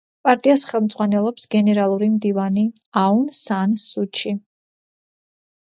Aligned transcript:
პარტიას 0.27 0.63
ხელმძღვანელობს 0.69 1.43
გენერალური 1.55 2.09
მდივანი 2.13 2.65
აუნ 3.03 3.29
სან 3.43 3.79
სუ 3.85 4.07
ჩი. 4.21 4.37